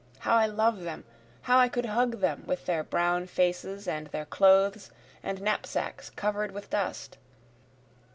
How 0.17 0.35
I 0.35 0.47
love 0.47 0.79
them! 0.81 1.03
how 1.43 1.59
I 1.59 1.69
could 1.69 1.85
hug 1.85 2.21
them, 2.21 2.43
with 2.47 2.65
their 2.65 2.83
brown 2.83 3.27
faces 3.27 3.87
and 3.87 4.07
their 4.07 4.25
clothes 4.25 4.89
and 5.21 5.39
knapsacks 5.39 6.09
cover'd 6.09 6.53
with 6.53 6.71
dust!) 6.71 7.19